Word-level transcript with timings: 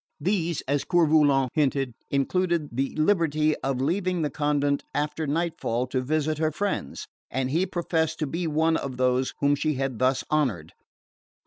These, 0.19 0.61
as 0.61 0.83
Coeur 0.83 1.05
Volant 1.05 1.49
hinted, 1.53 1.93
included 2.09 2.69
the 2.71 2.95
liberty 2.95 3.55
of 3.57 3.79
leaving 3.79 4.23
the 4.23 4.31
convent 4.31 4.83
after 4.95 5.27
night 5.27 5.61
fall 5.61 5.85
to 5.89 6.01
visit 6.01 6.39
her 6.39 6.51
friends; 6.51 7.05
and 7.29 7.51
he 7.51 7.67
professed 7.67 8.17
to 8.17 8.25
be 8.25 8.47
one 8.47 8.77
of 8.77 8.97
those 8.97 9.35
whom 9.41 9.53
she 9.53 9.75
had 9.75 9.99
thus 9.99 10.23
honoured. 10.31 10.73